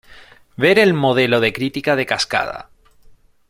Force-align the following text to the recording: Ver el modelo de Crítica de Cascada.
Ver 0.57 0.79
el 0.79 0.95
modelo 0.95 1.39
de 1.41 1.53
Crítica 1.53 1.95
de 1.95 2.07
Cascada. 2.07 2.71